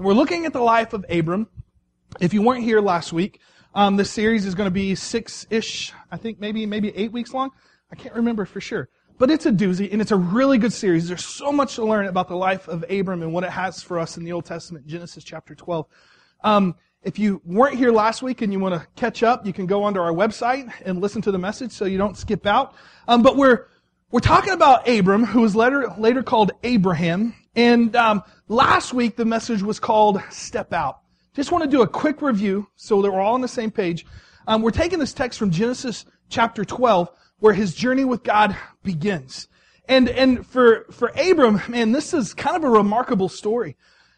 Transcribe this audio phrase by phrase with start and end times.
[0.00, 1.48] We're looking at the life of Abram.
[2.20, 3.40] If you weren't here last week,
[3.74, 7.50] um, this series is going to be six-ish, I think maybe maybe eight weeks long.
[7.90, 8.88] I can't remember for sure.
[9.18, 11.08] But it's a doozy, and it's a really good series.
[11.08, 13.98] There's so much to learn about the life of Abram and what it has for
[13.98, 15.86] us in the Old Testament, Genesis chapter 12.
[16.44, 19.66] Um, if you weren't here last week and you want to catch up, you can
[19.66, 22.76] go onto our website and listen to the message so you don't skip out.
[23.08, 23.66] Um, but we're
[24.12, 27.34] we're talking about Abram, who was later later called Abraham.
[27.56, 31.00] And um, last week the message was called "Step Out."
[31.34, 34.04] Just want to do a quick review so that we're all on the same page.
[34.48, 39.46] Um, we're taking this text from Genesis chapter 12, where his journey with God begins.
[39.88, 43.76] And, and for, for Abram, man, this is kind of a remarkable story.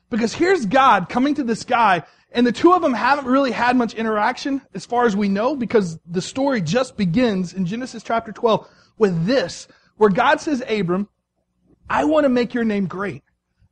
[0.08, 2.02] Because here's God coming to this guy,
[2.33, 5.55] and the two of them haven't really had much interaction as far as we know,
[5.55, 11.08] because the story just begins in Genesis chapter 12 with this, where God says, Abram,
[11.90, 13.24] I want to make your name great.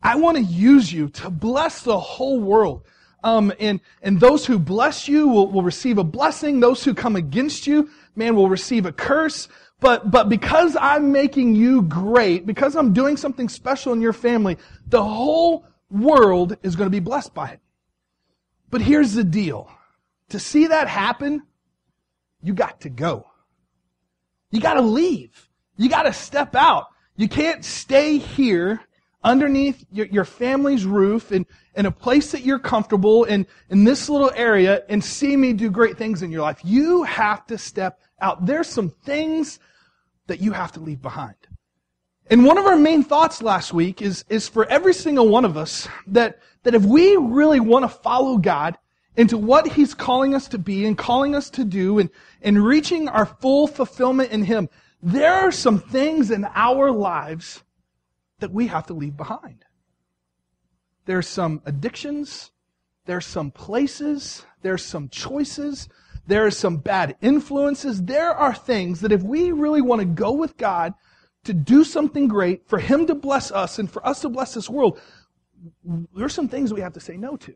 [0.03, 2.83] I want to use you to bless the whole world.
[3.23, 6.59] Um, and, and those who bless you will, will receive a blessing.
[6.59, 9.49] Those who come against you, man, will receive a curse.
[9.81, 14.59] But, but because I'm making you great, because I'm doing something special in your family,
[14.89, 17.61] the whole world is going to be blessed by it.
[18.71, 19.71] But here's the deal.
[20.31, 21.43] To see that happen,
[22.43, 23.27] you got to go.
[24.51, 25.49] You got to leave.
[25.77, 26.87] You got to step out.
[27.19, 28.81] You can't stay here
[29.25, 34.09] underneath your, your family's roof and in a place that you're comfortable in, in this
[34.09, 36.61] little area and see me do great things in your life.
[36.63, 38.47] You have to step out.
[38.47, 39.59] There's some things
[40.29, 41.35] that you have to leave behind.
[42.31, 45.57] And one of our main thoughts last week is, is for every single one of
[45.57, 48.79] us that, that if we really want to follow God
[49.17, 52.11] into what He's calling us to be and calling us to do and,
[52.43, 54.69] and reaching our full fulfillment in Him,
[55.03, 57.63] there are some things in our lives
[58.41, 59.65] that we have to leave behind.
[61.07, 62.51] There's some addictions,
[63.07, 65.89] there's some places, there's some choices,
[66.29, 68.03] there are some bad influences.
[68.03, 70.93] There are things that if we really want to go with God
[71.45, 74.69] to do something great, for Him to bless us and for us to bless this
[74.69, 75.01] world,
[76.15, 77.55] there are some things we have to say no to.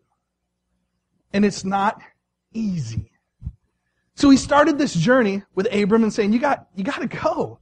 [1.34, 2.00] And it's not
[2.54, 3.12] easy.
[4.15, 7.59] So he started this journey with Abram and saying, you got, you got to go.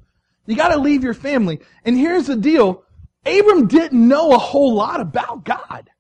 [0.46, 1.60] You got to leave your family.
[1.84, 2.84] And here's the deal.
[3.24, 5.90] Abram didn't know a whole lot about God.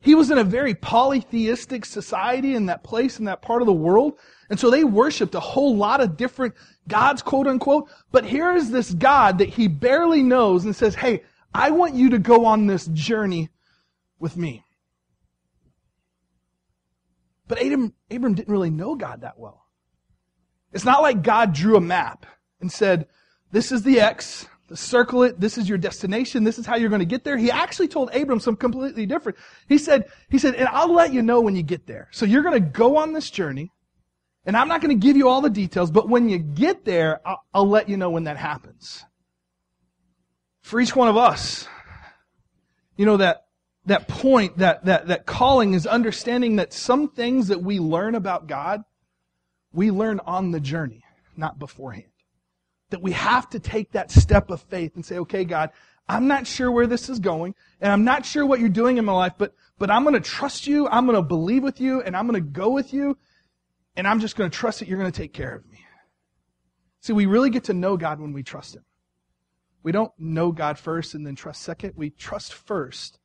[0.00, 3.72] He was in a very polytheistic society in that place, in that part of the
[3.72, 4.18] world.
[4.48, 6.54] And so they worshiped a whole lot of different
[6.86, 7.88] gods, quote unquote.
[8.12, 12.10] But here is this God that he barely knows and says, Hey, I want you
[12.10, 13.50] to go on this journey
[14.18, 14.64] with me.
[17.48, 19.65] But Abram, Abram didn't really know God that well.
[20.76, 22.26] It's not like God drew a map
[22.60, 23.06] and said,
[23.50, 25.40] This is the X, the circle it.
[25.40, 26.44] This is your destination.
[26.44, 27.38] This is how you're going to get there.
[27.38, 29.38] He actually told Abram something completely different.
[29.70, 32.08] He said, he said, and I'll let you know when you get there.
[32.10, 33.72] So you're going to go on this journey
[34.44, 37.26] and I'm not going to give you all the details, but when you get there,
[37.26, 39.02] I'll, I'll let you know when that happens.
[40.60, 41.66] For each one of us,
[42.98, 43.46] you know, that,
[43.86, 48.46] that point, that, that, that calling is understanding that some things that we learn about
[48.46, 48.82] God,
[49.76, 51.04] we learn on the journey,
[51.36, 52.10] not beforehand
[52.90, 55.70] that we have to take that step of faith and say, okay, God,
[56.08, 59.04] I'm not sure where this is going, and I'm not sure what you're doing in
[59.04, 62.00] my life, but, but I'm going to trust you, I'm going to believe with you,
[62.00, 63.18] and I'm going to go with you,
[63.96, 65.84] and I'm just going to trust that you're going to take care of me.
[67.00, 68.84] See, we really get to know God when we trust Him.
[69.82, 71.92] We don't know God first and then trust second.
[71.96, 73.18] We trust first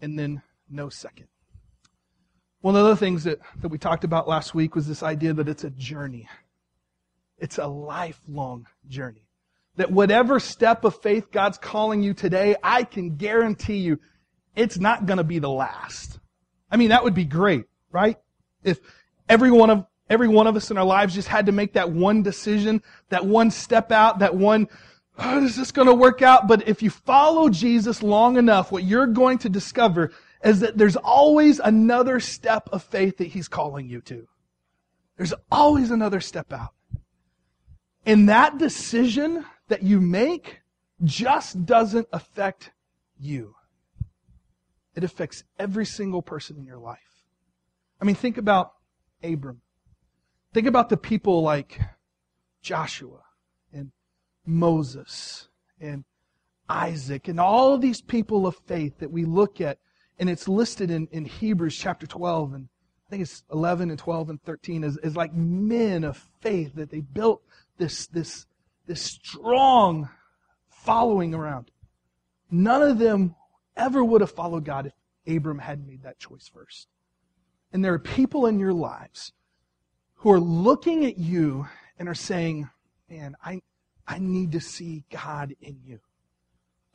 [0.00, 1.28] and then know second.
[2.64, 5.50] One of the things that, that we talked about last week was this idea that
[5.50, 6.30] it's a journey.
[7.36, 9.28] It's a lifelong journey.
[9.76, 14.00] That whatever step of faith God's calling you today, I can guarantee you
[14.56, 16.18] it's not going to be the last.
[16.70, 18.16] I mean, that would be great, right?
[18.62, 18.80] If
[19.28, 21.90] every one of every one of us in our lives just had to make that
[21.90, 24.68] one decision, that one step out, that one,
[25.18, 26.48] oh, is this going to work out?
[26.48, 30.12] But if you follow Jesus long enough, what you're going to discover
[30.44, 34.28] is that there's always another step of faith that He's calling you to.
[35.16, 36.74] There's always another step out.
[38.06, 40.60] And that decision that you make
[41.02, 42.72] just doesn't affect
[43.18, 43.54] you.
[44.94, 46.98] It affects every single person in your life.
[48.00, 48.74] I mean, think about
[49.22, 49.62] Abram.
[50.52, 51.80] Think about the people like
[52.62, 53.22] Joshua
[53.72, 53.90] and
[54.46, 55.48] Moses
[55.80, 56.04] and
[56.68, 59.78] Isaac and all these people of faith that we look at,
[60.18, 62.68] and it's listed in, in Hebrews chapter 12 and
[63.06, 66.90] I think it's 11 and 12 and 13 is, is like men of faith that
[66.90, 67.42] they built
[67.76, 68.46] this, this,
[68.86, 70.08] this strong
[70.68, 71.70] following around.
[72.50, 73.34] None of them
[73.76, 74.92] ever would have followed God if,
[75.26, 76.88] Abram hadn't made that choice first.
[77.72, 79.32] And there are people in your lives
[80.16, 81.66] who are looking at you
[81.98, 82.68] and are saying,
[83.08, 83.62] man, I,
[84.06, 86.00] I need to see God in you.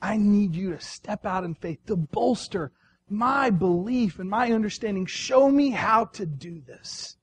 [0.01, 2.71] I need you to step out in faith to bolster
[3.11, 5.05] my belief and my understanding.
[5.05, 7.17] Show me how to do this.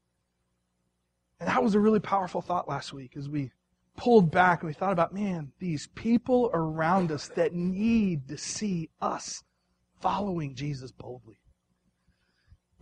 [1.39, 3.51] And that was a really powerful thought last week as we
[3.97, 8.91] pulled back and we thought about, man, these people around us that need to see
[9.01, 9.43] us
[10.01, 11.39] following Jesus boldly.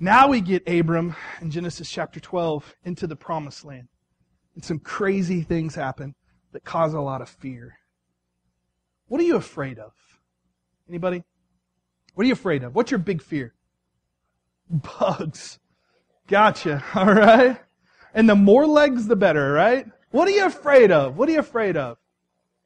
[0.00, 3.88] Now we get Abram in Genesis chapter 12 into the promised land.
[4.54, 6.14] And some crazy things happen
[6.52, 7.78] that cause a lot of fear.
[9.06, 9.92] What are you afraid of?
[10.88, 11.24] Anybody?
[12.14, 12.74] What are you afraid of?
[12.74, 13.54] What's your big fear?
[14.70, 15.58] Bugs.
[16.28, 16.82] Gotcha.
[16.94, 17.60] All right.
[18.14, 19.86] And the more legs, the better, right?
[20.10, 21.16] What are you afraid of?
[21.16, 21.98] What are you afraid of?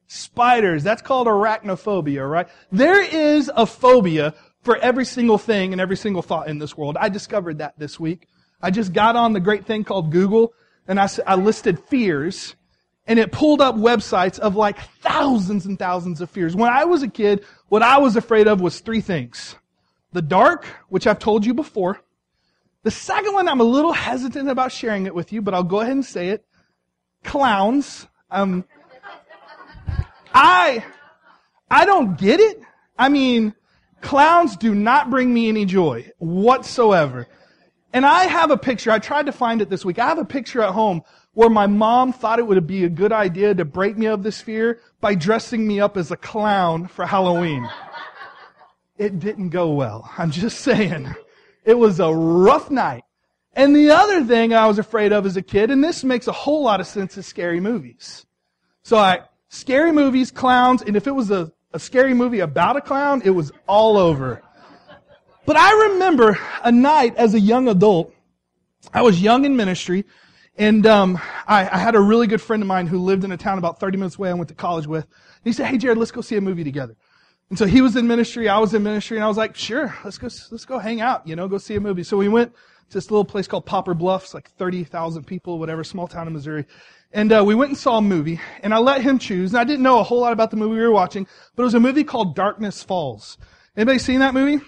[0.07, 0.83] Spiders.
[0.83, 2.47] That's called arachnophobia, right?
[2.71, 6.97] There is a phobia for every single thing and every single thought in this world.
[6.99, 8.27] I discovered that this week.
[8.61, 10.53] I just got on the great thing called Google
[10.87, 12.55] and I, I listed fears
[13.07, 16.55] and it pulled up websites of like thousands and thousands of fears.
[16.55, 19.55] When I was a kid, what I was afraid of was three things.
[20.11, 22.01] The dark, which I've told you before.
[22.83, 25.81] The second one, I'm a little hesitant about sharing it with you, but I'll go
[25.81, 26.45] ahead and say it.
[27.23, 28.07] Clowns.
[28.31, 28.65] Um,
[30.33, 30.83] I,
[31.69, 32.61] I don't get it.
[32.97, 33.53] I mean,
[34.01, 37.27] clowns do not bring me any joy whatsoever.
[37.91, 39.99] And I have a picture, I tried to find it this week.
[39.99, 41.01] I have a picture at home
[41.39, 44.41] where my mom thought it would be a good idea to break me of this
[44.41, 47.65] fear by dressing me up as a clown for Halloween.
[48.97, 50.11] It didn't go well.
[50.17, 51.15] I'm just saying.
[51.63, 53.05] It was a rough night.
[53.53, 56.33] And the other thing I was afraid of as a kid, and this makes a
[56.33, 58.25] whole lot of sense, is scary movies.
[58.83, 62.81] So I, scary movies, clowns, and if it was a, a scary movie about a
[62.81, 64.41] clown, it was all over.
[65.45, 68.13] But I remember a night as a young adult,
[68.93, 70.03] I was young in ministry,
[70.59, 71.17] and um,
[71.47, 73.79] I, I, had a really good friend of mine who lived in a town about
[73.79, 75.05] 30 minutes away I went to college with.
[75.05, 76.97] And he said, hey, Jared, let's go see a movie together.
[77.49, 79.95] And so he was in ministry, I was in ministry, and I was like, sure,
[80.03, 82.03] let's go, let's go hang out, you know, go see a movie.
[82.03, 86.07] So we went to this little place called Poplar Bluffs, like 30,000 people, whatever, small
[86.07, 86.65] town in Missouri.
[87.13, 89.53] And uh, we went and saw a movie, and I let him choose.
[89.53, 91.25] And I didn't know a whole lot about the movie we were watching,
[91.55, 93.37] but it was a movie called Darkness Falls.
[93.77, 94.63] Anybody seen that movie?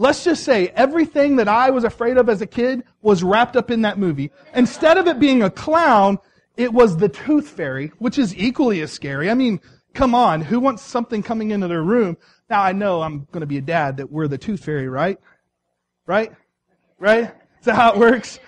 [0.00, 3.70] Let's just say everything that I was afraid of as a kid was wrapped up
[3.70, 4.30] in that movie.
[4.54, 6.18] Instead of it being a clown,
[6.56, 9.28] it was the tooth fairy, which is equally as scary.
[9.28, 9.60] I mean,
[9.94, 12.16] come on, who wants something coming into their room?
[12.48, 15.18] Now I know I'm going to be a dad that we're the tooth fairy, right?
[16.06, 16.32] Right?
[17.00, 17.24] Right?
[17.58, 18.38] Is that how it works?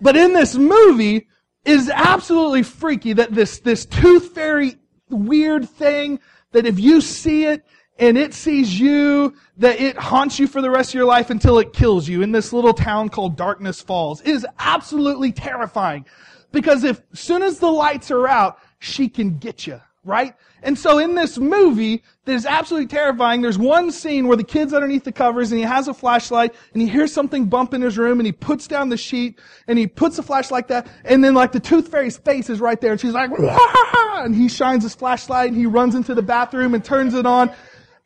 [0.00, 1.28] But in this movie
[1.64, 4.76] is absolutely freaky that this, this tooth fairy
[5.08, 6.18] weird thing
[6.50, 7.64] that if you see it,
[7.98, 11.58] and it sees you, that it haunts you for the rest of your life until
[11.58, 14.20] it kills you in this little town called Darkness Falls.
[14.22, 16.06] It is absolutely terrifying.
[16.52, 20.34] Because if, soon as the lights are out, she can get you, right?
[20.62, 24.72] And so in this movie, that is absolutely terrifying, there's one scene where the kid's
[24.72, 27.98] underneath the covers and he has a flashlight and he hears something bump in his
[27.98, 31.24] room and he puts down the sheet and he puts the flashlight like that and
[31.24, 34.84] then like the tooth fairy's face is right there and she's like, and he shines
[34.84, 37.50] his flashlight and he runs into the bathroom and turns it on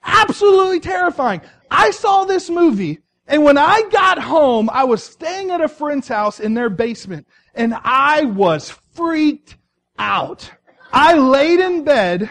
[0.06, 1.43] absolutely terrifying.
[1.70, 6.08] I saw this movie, and when I got home, I was staying at a friend's
[6.08, 9.56] house in their basement, and I was freaked
[9.98, 10.51] out.
[10.93, 12.31] I laid in bed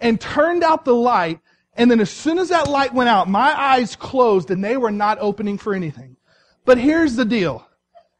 [0.00, 1.40] and turned out the light,
[1.74, 4.90] and then as soon as that light went out, my eyes closed and they were
[4.90, 6.16] not opening for anything.
[6.64, 7.66] But here's the deal.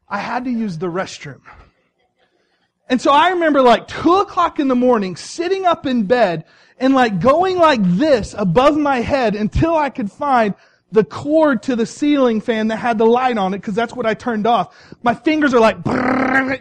[0.07, 1.41] I had to use the restroom.
[2.89, 6.43] And so I remember like two o'clock in the morning, sitting up in bed
[6.81, 10.55] and like going like this above my head until I could find
[10.91, 14.07] the cord to the ceiling fan that had the light on it because that's what
[14.07, 14.75] I turned off.
[15.03, 15.77] My fingers are like,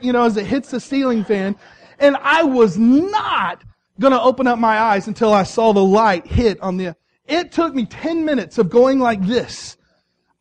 [0.04, 1.56] you know, as it hits the ceiling fan.
[1.98, 3.64] And I was not
[3.98, 7.50] going to open up my eyes until I saw the light hit on the, it
[7.50, 9.78] took me 10 minutes of going like this.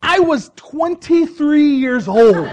[0.02, 2.48] I was 23 years old.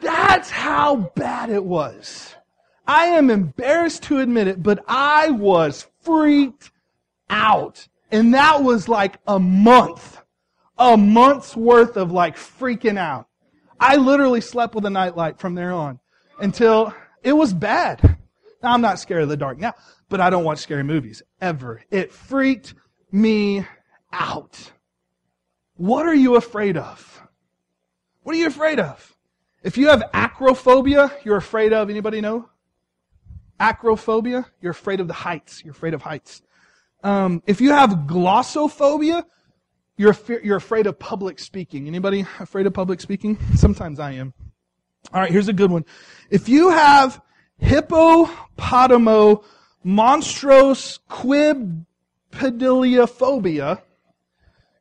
[0.00, 2.31] That's how bad it was.
[2.92, 6.70] I am embarrassed to admit it, but I was freaked
[7.30, 7.88] out.
[8.10, 10.20] And that was like a month.
[10.76, 13.28] A month's worth of like freaking out.
[13.80, 16.00] I literally slept with a nightlight from there on
[16.38, 18.18] until it was bad.
[18.62, 19.72] Now I'm not scared of the dark now,
[20.10, 21.80] but I don't watch scary movies ever.
[21.90, 22.74] It freaked
[23.10, 23.66] me
[24.12, 24.70] out.
[25.76, 27.22] What are you afraid of?
[28.22, 29.16] What are you afraid of?
[29.62, 32.50] If you have acrophobia, you're afraid of, anybody know?
[33.62, 35.62] Acrophobia, you're afraid of the heights.
[35.64, 36.42] You're afraid of heights.
[37.04, 39.24] Um, if you have glossophobia,
[39.98, 41.86] You're, you're afraid of public speaking.
[41.86, 43.38] Anybody afraid of public speaking?
[43.54, 44.32] Sometimes I am.
[45.12, 45.84] All right, here's a good one.
[46.30, 47.20] If you have
[47.60, 49.44] hippopotamo
[49.84, 50.98] monstros
[52.32, 53.82] quibpediliophobia,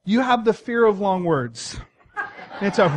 [0.06, 1.78] you have the fear of long words.
[2.62, 2.88] It's a,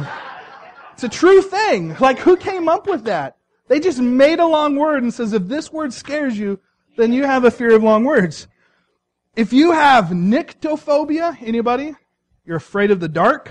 [0.93, 1.97] it's a true thing.
[1.99, 3.37] Like, who came up with that?
[3.69, 6.61] They just made a long word and says, if this word scares you,
[6.97, 8.47] then you have a fear of long words.
[9.37, 11.95] If you have nyctophobia, anybody?
[12.45, 13.51] You're afraid of the dark.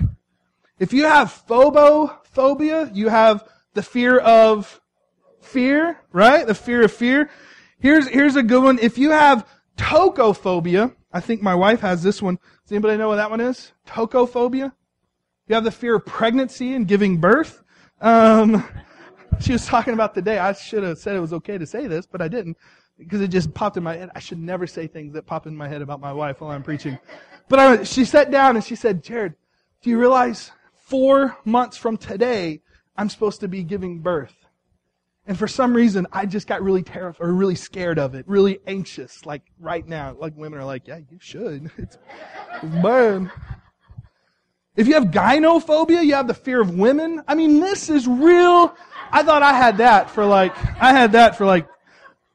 [0.79, 4.79] If you have phobophobia, you have the fear of
[5.41, 6.46] fear, right?
[6.46, 7.29] The fear of fear.
[7.79, 8.79] Here's, here's a good one.
[8.79, 12.36] If you have tocophobia, I think my wife has this one.
[12.36, 13.74] Does anybody know what that one is?
[13.88, 14.72] Tocophobia?
[15.48, 17.62] You have the fear of pregnancy and giving birth.
[18.00, 18.63] Um,
[19.39, 20.37] she was talking about today.
[20.37, 22.57] I should have said it was okay to say this, but I didn't
[22.97, 24.09] because it just popped in my head.
[24.15, 26.63] I should never say things that pop in my head about my wife while I'm
[26.63, 26.97] preaching.
[27.49, 29.33] But I, she sat down and she said, Jared,
[29.81, 32.61] do you realize four months from today,
[32.97, 34.35] I'm supposed to be giving birth?
[35.25, 38.59] And for some reason, I just got really terrified or really scared of it, really
[38.67, 40.15] anxious, like right now.
[40.19, 41.71] Like women are like, yeah, you should.
[41.77, 41.97] It's,
[42.61, 43.31] it's bad.
[44.75, 47.21] If you have gynophobia, you have the fear of women.
[47.27, 48.75] I mean, this is real.
[49.13, 51.67] I thought I had that for like, I had that for like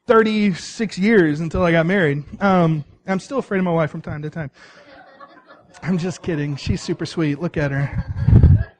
[0.07, 2.23] 36 years until I got married.
[2.41, 4.53] Um, I'm still afraid of my wife from time to time.
[5.83, 6.55] I'm just kidding.
[6.55, 7.41] She's super sweet.
[7.41, 8.71] Look at her.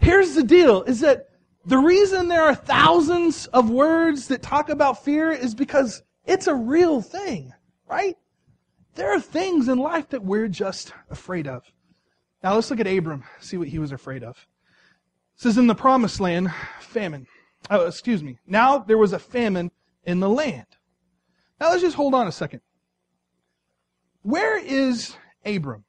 [0.00, 1.30] Here's the deal is that
[1.64, 6.54] the reason there are thousands of words that talk about fear is because it's a
[6.54, 7.54] real thing,
[7.88, 8.16] right?
[8.96, 11.64] There are things in life that we're just afraid of.
[12.42, 14.46] Now let's look at Abram, see what he was afraid of.
[15.40, 17.26] It says in the promised land, famine.
[17.70, 18.38] Oh, excuse me.
[18.46, 19.70] Now there was a famine
[20.04, 20.66] in the land.
[21.58, 22.60] Now let's just hold on a second.
[24.20, 25.16] Where is
[25.46, 25.84] Abram?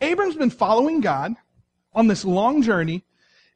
[0.00, 1.34] Abram's been following God
[1.94, 3.04] on this long journey,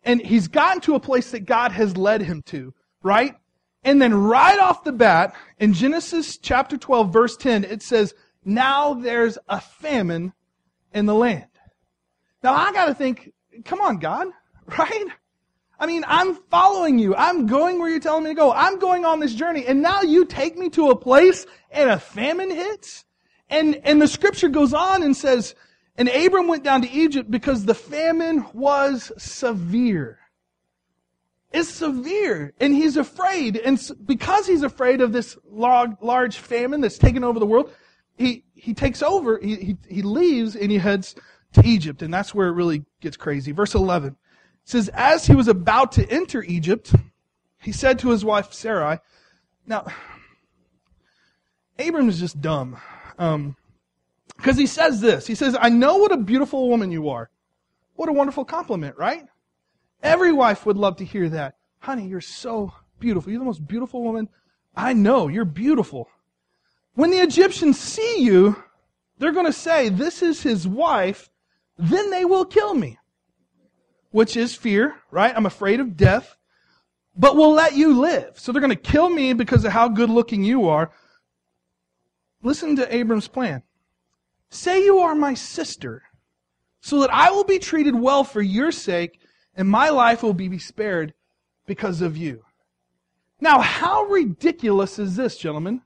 [0.05, 3.35] and he's gotten to a place that God has led him to, right?
[3.83, 8.15] And then right off the bat, in Genesis chapter 12, verse 10, it says,
[8.45, 10.33] Now there's a famine
[10.95, 11.47] in the land.
[12.45, 13.33] Now I gotta think,
[13.65, 14.29] come on, God,
[14.79, 15.07] right?
[15.79, 17.15] I mean, I'm following you.
[17.17, 18.53] I'm going where you're telling me to go.
[18.53, 19.67] I'm going on this journey.
[19.67, 23.05] And now you take me to a place and a famine hits?
[23.51, 25.57] And, and the scripture goes on and says,
[25.97, 30.21] and Abram went down to Egypt because the famine was severe.
[31.53, 32.55] It's severe.
[32.61, 33.57] And he's afraid.
[33.57, 37.73] And because he's afraid of this large famine that's taken over the world,
[38.17, 41.15] he, he takes over, he, he, he leaves and he heads
[41.55, 42.03] to Egypt.
[42.03, 43.53] And that's where it really gets crazy.
[43.53, 44.17] Verse 11
[44.65, 46.95] says, As he was about to enter Egypt,
[47.61, 48.99] he said to his wife Sarai,
[49.67, 49.87] now,
[51.79, 52.79] Abram is just dumb.
[53.19, 53.57] Um,
[54.37, 55.27] because he says this.
[55.27, 57.31] He says, I know what a beautiful woman you are.
[57.95, 59.25] What a wonderful compliment, right?
[60.03, 61.55] Every wife would love to hear that.
[61.79, 63.31] Honey, you're so beautiful.
[63.31, 64.29] You're the most beautiful woman
[64.75, 65.29] I know.
[65.29, 66.09] You're beautiful.
[66.95, 68.63] When the Egyptians see you,
[69.19, 71.31] they're going to say, This is his wife.
[71.79, 72.99] Then they will kill me.
[74.11, 75.33] Which is fear, right?
[75.35, 76.37] I'm afraid of death.
[77.17, 78.39] But we'll let you live.
[78.39, 80.91] So they're going to kill me because of how good looking you are.
[82.43, 83.63] Listen to Abram's plan.
[84.51, 86.03] Say you are my sister,
[86.81, 89.21] so that I will be treated well for your sake,
[89.55, 91.15] and my life will be spared
[91.67, 92.45] because of you.
[93.41, 95.83] Now, how ridiculous is this, gentlemen?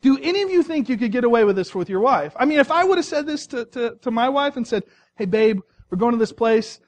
[0.00, 2.34] Do any of you think you could get away with this with your wife?
[2.36, 4.84] I mean, if I would have said this to, to, to my wife and said,
[5.16, 6.80] hey, babe, we're going to this place.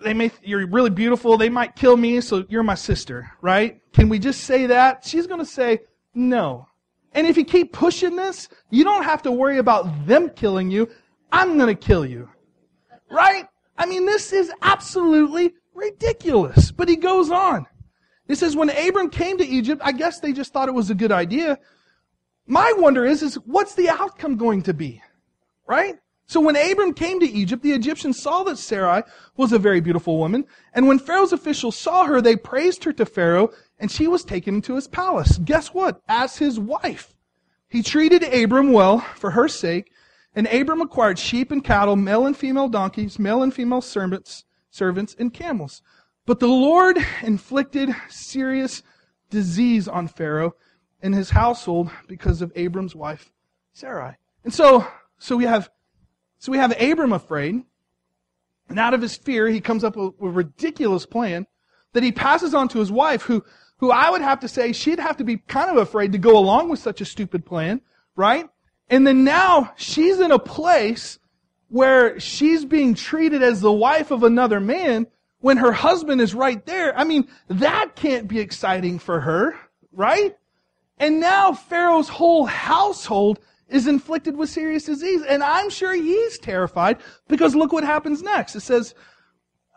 [0.00, 1.36] They may, you're really beautiful.
[1.36, 3.80] They might kill me, so you're my sister, right?
[3.92, 5.04] Can we just say that?
[5.04, 5.80] She's going to say,
[6.14, 6.68] no.
[7.12, 10.88] And if you keep pushing this, you don't have to worry about them killing you.
[11.32, 12.28] I'm going to kill you.
[13.10, 13.46] Right?
[13.76, 16.70] I mean, this is absolutely ridiculous.
[16.70, 17.66] But he goes on.
[18.26, 20.94] He says, when Abram came to Egypt, I guess they just thought it was a
[20.94, 21.58] good idea.
[22.46, 25.02] My wonder is, is what's the outcome going to be?
[25.66, 25.96] Right?
[26.28, 29.02] So when Abram came to Egypt, the Egyptians saw that Sarai
[29.38, 30.44] was a very beautiful woman.
[30.74, 34.56] And when Pharaoh's officials saw her, they praised her to Pharaoh and she was taken
[34.56, 35.38] into his palace.
[35.38, 36.02] Guess what?
[36.06, 37.14] As his wife.
[37.68, 39.92] He treated Abram well for her sake,
[40.34, 45.16] and Abram acquired sheep and cattle, male and female donkeys, male and female servants, servants,
[45.18, 45.82] and camels.
[46.26, 48.82] But the Lord inflicted serious
[49.30, 50.54] disease on Pharaoh
[51.02, 53.32] and his household because of Abram's wife,
[53.72, 54.16] Sarai.
[54.44, 54.86] And so,
[55.18, 55.70] so we have,
[56.38, 57.62] so we have Abram afraid,
[58.68, 61.46] and out of his fear, he comes up with a ridiculous plan
[61.92, 63.44] that he passes on to his wife, who
[63.78, 66.36] who I would have to say she'd have to be kind of afraid to go
[66.36, 67.80] along with such a stupid plan,
[68.16, 68.48] right?
[68.90, 71.18] And then now she's in a place
[71.68, 75.06] where she's being treated as the wife of another man
[75.40, 76.96] when her husband is right there.
[76.98, 79.54] I mean, that can't be exciting for her,
[79.92, 80.36] right?
[80.98, 83.38] And now Pharaoh's whole household
[83.68, 85.22] is inflicted with serious disease.
[85.22, 86.98] And I'm sure he's terrified
[87.28, 88.56] because look what happens next.
[88.56, 88.94] It says,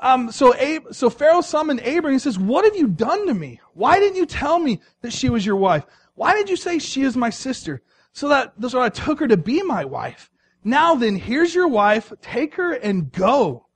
[0.01, 2.13] um, so, Ab- so Pharaoh summoned Abram.
[2.13, 3.59] He says, what have you done to me?
[3.73, 5.85] Why didn't you tell me that she was your wife?
[6.15, 7.81] Why did you say she is my sister?
[8.13, 10.29] So that, so I took her to be my wife.
[10.63, 12.11] Now then, here's your wife.
[12.21, 13.67] Take her and go.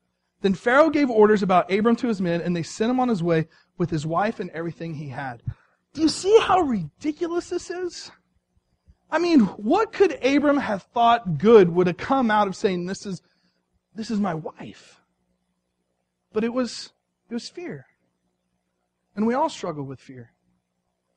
[0.41, 3.23] Then Pharaoh gave orders about Abram to his men, and they sent him on his
[3.23, 5.41] way with his wife and everything he had.
[5.93, 8.11] Do you see how ridiculous this is?
[9.09, 13.05] I mean, what could Abram have thought good would have come out of saying, this
[13.05, 13.21] is,
[13.93, 15.01] this is my wife?
[16.33, 16.91] But it was,
[17.29, 17.85] it was fear.
[19.15, 20.31] And we all struggle with fear.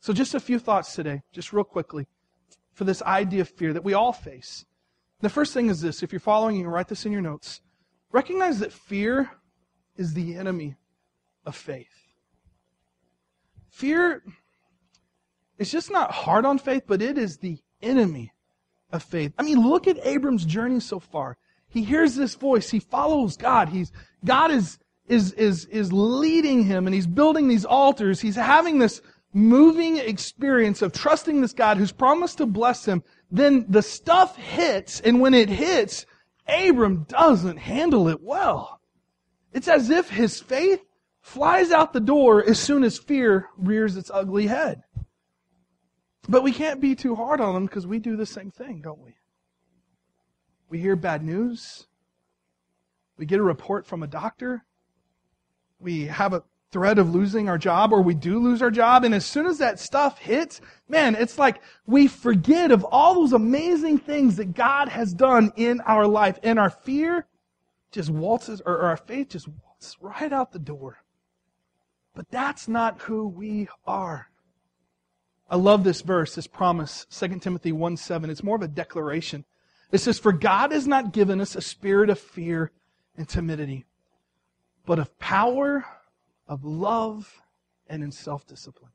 [0.00, 2.07] So just a few thoughts today, just real quickly,
[2.73, 4.64] for this idea of fear that we all face.
[5.21, 6.02] The first thing is this.
[6.02, 7.61] If you're following, you can write this in your notes.
[8.12, 9.30] Recognize that fear
[9.97, 10.76] is the enemy
[11.45, 11.88] of faith.
[13.71, 14.23] Fear
[15.59, 18.32] is just not hard on faith, but it is the enemy
[18.92, 19.32] of faith.
[19.38, 21.37] I mean, look at Abram's journey so far.
[21.68, 22.70] He hears this voice.
[22.70, 23.68] He follows God.
[23.68, 23.92] He's,
[24.25, 28.20] God is, is, is, is leading him and he's building these altars.
[28.20, 33.02] He's having this moving experience of trusting this God who's promised to bless him.
[33.30, 36.06] Then the stuff hits and when it hits,
[36.49, 38.80] Abram doesn't handle it well.
[39.52, 40.80] It's as if his faith
[41.20, 44.82] flies out the door as soon as fear rears its ugly head.
[46.28, 49.02] But we can't be too hard on them because we do the same thing, don't
[49.02, 49.14] we?
[50.68, 51.87] We hear bad news.
[53.16, 54.64] We get a report from a doctor.
[55.80, 59.04] We have a threat of losing our job or we do lose our job.
[59.04, 63.32] And as soon as that stuff hits, man, it's like we forget of all those
[63.32, 66.38] amazing things that God has done in our life.
[66.42, 67.26] And our fear
[67.90, 70.99] just waltzes, or, our faith just waltzes right out the door.
[72.14, 74.28] But that's not who we are.
[75.50, 78.28] I love this verse, this promise, 2 Timothy 1 7.
[78.30, 79.45] It's more of a declaration.
[79.91, 82.71] It says, For God has not given us a spirit of fear
[83.17, 83.87] and timidity,
[84.84, 85.87] but of power,
[86.47, 87.43] of love,
[87.89, 88.91] and in self discipline.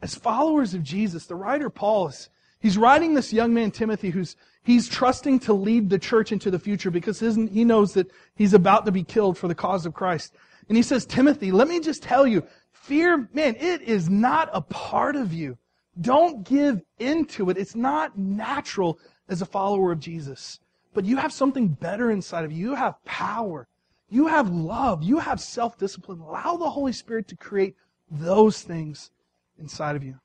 [0.00, 2.28] As followers of Jesus, the writer Paul is
[2.60, 6.58] he's writing this young man Timothy who's he's trusting to lead the church into the
[6.58, 10.34] future because he knows that he's about to be killed for the cause of Christ.
[10.68, 12.42] And he says, Timothy, let me just tell you,
[12.74, 15.56] Fear, man, it is not a part of you.
[16.00, 17.56] Don't give into it.
[17.56, 20.58] It's not natural as a follower of Jesus.
[20.92, 22.70] But you have something better inside of you.
[22.70, 23.68] You have power.
[24.10, 25.02] You have love.
[25.02, 26.20] You have self discipline.
[26.20, 27.76] Allow the Holy Spirit to create
[28.10, 29.10] those things
[29.58, 30.18] inside of you.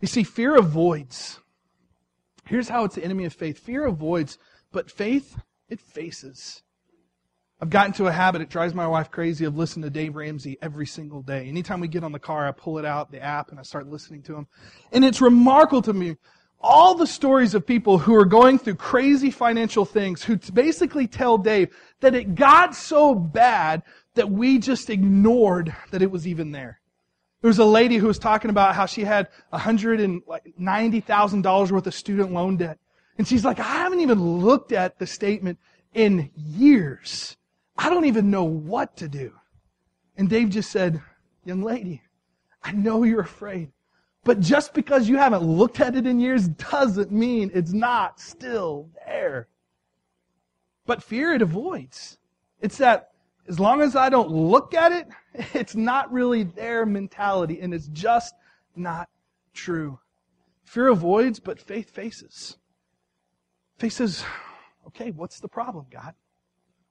[0.00, 1.40] You see, fear avoids.
[2.46, 4.38] Here's how it's the enemy of faith fear avoids,
[4.72, 6.62] but faith, it faces.
[7.58, 10.58] I've gotten to a habit, it drives my wife crazy, of listening to Dave Ramsey
[10.60, 11.48] every single day.
[11.48, 13.86] Anytime we get on the car, I pull it out, the app, and I start
[13.86, 14.46] listening to him.
[14.92, 16.16] And it's remarkable to me,
[16.60, 21.38] all the stories of people who are going through crazy financial things, who basically tell
[21.38, 23.82] Dave that it got so bad
[24.14, 26.82] that we just ignored that it was even there.
[27.40, 32.32] There was a lady who was talking about how she had $190,000 worth of student
[32.32, 32.78] loan debt.
[33.16, 35.58] And she's like, I haven't even looked at the statement
[35.94, 37.38] in years.
[37.78, 39.32] I don't even know what to do.
[40.16, 41.00] And Dave just said,
[41.44, 42.02] Young lady,
[42.62, 43.70] I know you're afraid.
[44.24, 48.90] But just because you haven't looked at it in years doesn't mean it's not still
[49.06, 49.46] there.
[50.84, 52.18] But fear it avoids.
[52.60, 53.10] It's that
[53.48, 55.06] as long as I don't look at it,
[55.54, 58.34] it's not really their mentality, and it's just
[58.74, 59.08] not
[59.54, 60.00] true.
[60.64, 62.56] Fear avoids, but faith faces.
[63.78, 64.24] Faith says,
[64.88, 66.14] okay, what's the problem, God?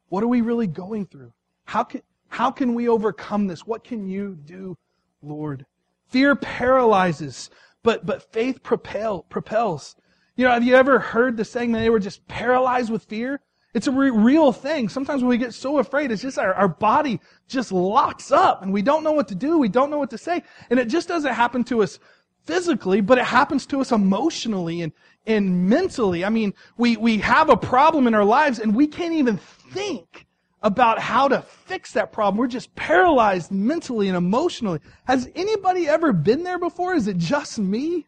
[0.09, 1.33] What are we really going through?
[1.65, 3.65] How can, how can we overcome this?
[3.65, 4.77] What can you do,
[5.21, 5.65] Lord?
[6.07, 7.49] Fear paralyzes,
[7.83, 9.95] but, but faith propel, propels.
[10.35, 13.41] You know, have you ever heard the saying that they were just paralyzed with fear?
[13.73, 14.87] It's a re- real thing.
[14.87, 18.71] Sometimes when we get so afraid, it's just our, our body just locks up and
[18.71, 19.57] we don't know what to do.
[19.57, 20.43] We don't know what to say.
[20.69, 21.99] And it just doesn't happen to us
[22.45, 24.93] physically, but it happens to us emotionally and,
[25.27, 26.23] and mentally.
[26.23, 30.25] I mean, we, we have a problem in our lives and we can't even think
[30.61, 32.37] about how to fix that problem.
[32.37, 34.79] We're just paralyzed mentally and emotionally.
[35.05, 36.95] Has anybody ever been there before?
[36.95, 38.07] Is it just me?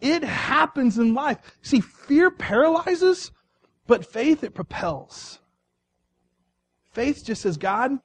[0.00, 1.38] It happens in life.
[1.62, 3.32] See, fear paralyzes,
[3.86, 5.40] but faith, it propels.
[6.92, 7.98] Faith just says, God,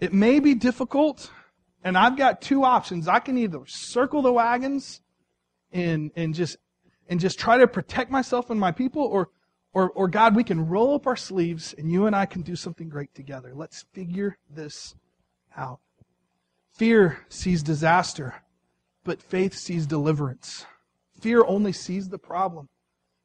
[0.00, 1.30] it may be difficult,
[1.82, 3.08] and I've got two options.
[3.08, 5.00] I can either circle the wagons
[5.72, 6.56] and, and just
[7.08, 9.28] and just try to protect myself and my people, or
[9.76, 12.56] Or, or God, we can roll up our sleeves and you and I can do
[12.56, 13.52] something great together.
[13.54, 14.94] Let's figure this
[15.54, 15.80] out.
[16.72, 18.42] Fear sees disaster,
[19.04, 20.64] but faith sees deliverance.
[21.20, 22.68] Fear only sees the problem,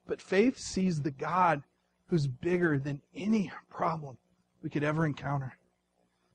[0.06, 1.64] but faith sees the God
[2.08, 4.18] who's bigger than any problem
[4.62, 5.58] we could ever encounter.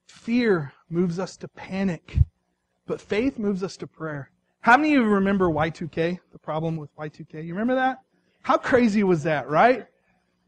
[0.07, 2.19] Fear moves us to panic,
[2.87, 4.31] but faith moves us to prayer.
[4.67, 7.35] How many of you remember Y2K, the problem with Y2K?
[7.47, 7.99] You remember that?
[8.43, 9.87] How crazy was that, right?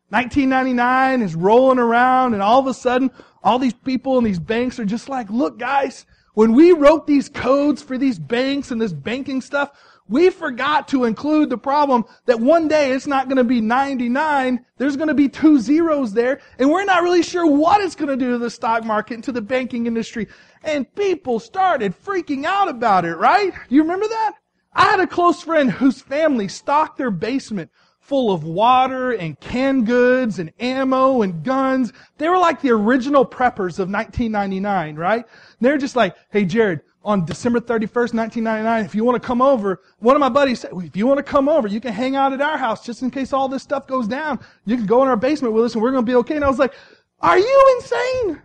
[0.09, 3.13] 1999 is rolling around and all of a sudden
[3.45, 6.05] all these people and these banks are just like, look guys,
[6.35, 9.71] when we wrote these codes for these banks and this banking stuff,
[10.09, 14.65] we forgot to include the problem that one day it's not going to be 99.
[14.77, 16.41] There's going to be two zeros there.
[16.59, 19.25] And we're not really sure what it's going to do to the stock market and
[19.25, 20.29] to the banking industry.
[20.63, 23.53] And people started freaking out about it, right?
[23.69, 24.33] You remember that?
[24.73, 27.71] I had a close friend whose family stocked their basement
[28.09, 31.93] full of water and canned goods and ammo and guns.
[32.17, 35.27] They were like the original preppers of 1999, right?
[35.61, 39.81] They're just like, hey Jared, on December 31st, 1999, if you want to come over,
[39.99, 42.33] one of my buddies said, if you want to come over, you can hang out
[42.33, 44.41] at our house just in case all this stuff goes down.
[44.67, 46.37] You can go in our basement with us and we're going to be okay.
[46.37, 46.75] And I was like,
[47.21, 48.43] are you insane?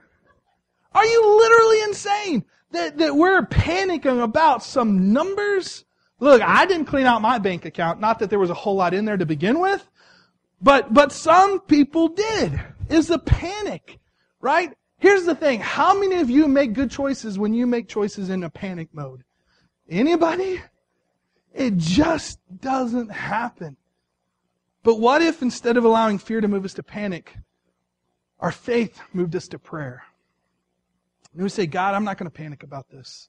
[0.94, 2.46] Are you literally insane?
[2.72, 5.86] That, that we're panicking about some numbers
[6.24, 8.00] Look, I didn't clean out my bank account.
[8.00, 9.86] Not that there was a whole lot in there to begin with,
[10.62, 12.62] but, but some people did.
[12.90, 14.00] Is the panic,
[14.40, 14.74] right?
[15.04, 15.60] Here's the thing.
[15.60, 19.26] How many of you make good choices when you make choices in a panic mode?
[19.90, 20.62] Anybody?
[21.54, 23.76] It just doesn't happen.
[24.82, 27.36] But what if instead of allowing fear to move us to panic,
[28.40, 30.04] our faith moved us to prayer?
[31.34, 33.28] And we say, God, I'm not going to panic about this.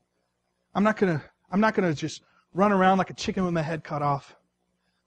[0.76, 3.52] I'm not going to, I'm not going to just run around like a chicken with
[3.52, 4.36] my head cut off.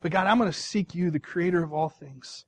[0.01, 2.43] But God, I'm going to seek you, the creator of all things.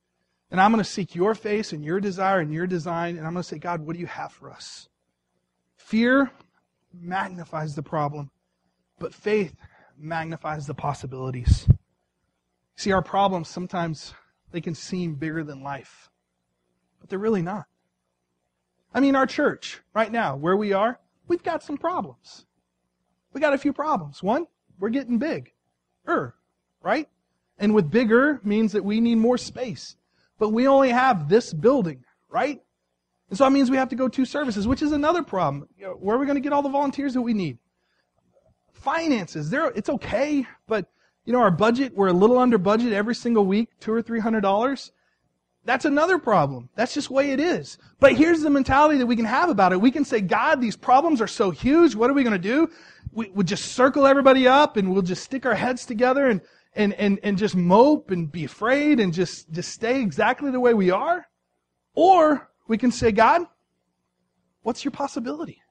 [0.51, 3.17] And I'm going to seek your face and your desire and your design.
[3.17, 4.89] And I'm going to say, God, what do you have for us?
[5.77, 6.31] Fear
[6.93, 8.31] magnifies the problem,
[8.97, 9.55] but faith
[9.97, 11.67] magnifies the possibilities.
[12.75, 14.13] See, our problems sometimes
[14.51, 16.09] they can seem bigger than life,
[16.99, 17.65] but they're really not.
[18.93, 22.45] I mean, our church right now, where we are, we've got some problems.
[23.33, 24.23] We got a few problems.
[24.23, 24.47] One,
[24.79, 25.51] we're getting big.
[26.07, 26.33] Er,
[26.81, 27.07] right?
[27.59, 29.95] And with bigger means that we need more space.
[30.39, 32.59] But we only have this building, right?
[33.29, 35.67] And so that means we have to go two services, which is another problem.
[35.77, 37.59] You know, where are we going to get all the volunteers that we need?
[38.73, 40.89] Finances, there, it's okay, but
[41.25, 44.19] you know, our budget, we're a little under budget every single week, two or three
[44.19, 44.91] hundred dollars.
[45.65, 46.69] That's another problem.
[46.75, 47.77] That's just the way it is.
[47.99, 49.79] But here's the mentality that we can have about it.
[49.79, 51.93] We can say, God, these problems are so huge.
[51.93, 52.71] What are we going to do?
[53.11, 56.41] We, we just circle everybody up and we'll just stick our heads together and,
[56.73, 60.73] and, and, and just mope and be afraid and just, just stay exactly the way
[60.73, 61.27] we are.
[61.93, 63.43] Or we can say, God,
[64.61, 65.61] what's your possibility?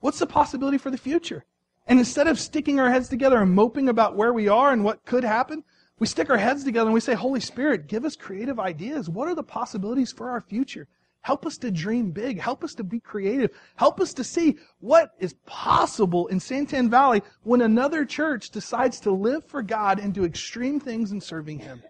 [0.00, 1.44] What's the possibility for the future?
[1.86, 5.04] And instead of sticking our heads together and moping about where we are and what
[5.04, 5.64] could happen,
[5.98, 9.08] we stick our heads together and we say, Holy Spirit, give us creative ideas.
[9.08, 10.88] What are the possibilities for our future?
[11.24, 12.38] Help us to dream big.
[12.38, 13.50] Help us to be creative.
[13.76, 19.10] Help us to see what is possible in Santan Valley when another church decides to
[19.10, 21.82] live for God and do extreme things in serving Him.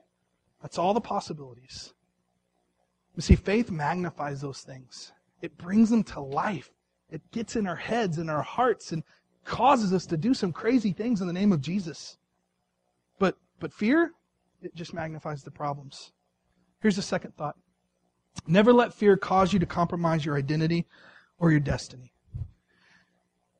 [0.62, 1.94] That's all the possibilities.
[3.16, 5.10] You see, faith magnifies those things.
[5.42, 6.70] It brings them to life.
[7.10, 9.02] It gets in our heads and our hearts and
[9.44, 12.18] causes us to do some crazy things in the name of Jesus.
[13.18, 14.12] But but fear,
[14.62, 16.12] it just magnifies the problems.
[16.80, 17.56] Here's the second thought.
[18.46, 20.86] Never let fear cause you to compromise your identity
[21.38, 22.12] or your destiny.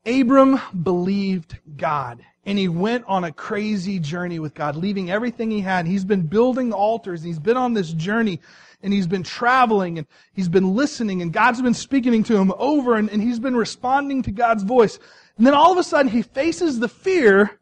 [0.06, 5.60] Abram believed God and he went on a crazy journey with God, leaving everything he
[5.60, 5.86] had.
[5.86, 8.40] He's been building altars and he's been on this journey
[8.82, 12.96] and he's been traveling and he's been listening and God's been speaking to him over
[12.96, 14.98] and, and he's been responding to God's voice.
[15.38, 17.58] And then all of a sudden he faces the fear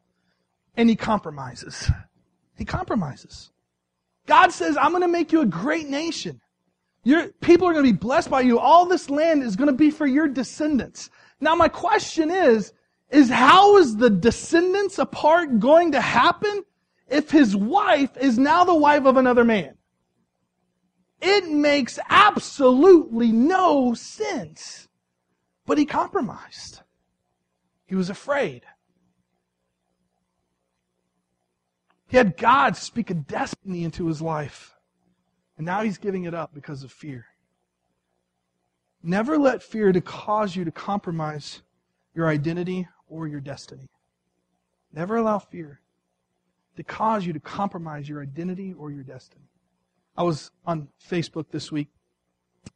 [0.77, 1.89] and he compromises.
[2.57, 3.51] He compromises.
[4.27, 6.41] God says, I'm going to make you a great nation.
[7.05, 8.59] Your, people are going to be blessed by you.
[8.59, 11.11] All this land is going to be for your descendants.
[11.41, 12.73] Now my question is,
[13.11, 16.65] is how is the descendants apart going to happen
[17.09, 19.77] if his wife is now the wife of another man?
[21.21, 24.89] It makes absolutely no sense.
[25.67, 26.81] But he compromised.
[27.87, 28.63] He was afraid.
[32.09, 34.75] He had God speak a destiny into his life.
[35.63, 37.25] And now he's giving it up because of fear.
[39.01, 41.63] Never let fear to cause you to compromise
[42.17, 43.89] your identity or your destiny.
[44.93, 45.81] Never allow fear
[46.77, 49.45] to cause you to compromise your identity or your destiny.
[50.17, 51.91] I was on Facebook this week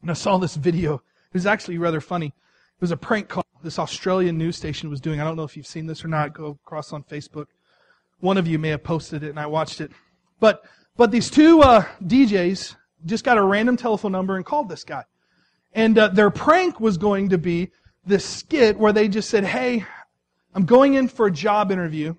[0.00, 0.94] and I saw this video.
[0.94, 2.26] It was actually rather funny.
[2.28, 5.20] It was a prank call this Australian news station was doing.
[5.20, 6.34] I don't know if you've seen this or not.
[6.34, 7.46] Go across on Facebook.
[8.20, 9.90] One of you may have posted it and I watched it.
[10.38, 10.64] But,
[10.96, 15.04] but these two uh, DJs just got a random telephone number and called this guy.
[15.72, 17.70] And uh, their prank was going to be
[18.06, 19.84] this skit where they just said, Hey,
[20.54, 22.14] I'm going in for a job interview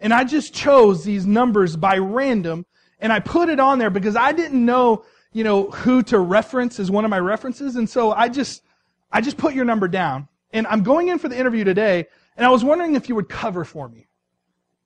[0.00, 2.66] and I just chose these numbers by random
[3.00, 6.78] and I put it on there because I didn't know, you know, who to reference
[6.78, 7.76] as one of my references.
[7.76, 8.62] And so I just,
[9.10, 12.44] I just put your number down and I'm going in for the interview today and
[12.44, 14.07] I was wondering if you would cover for me.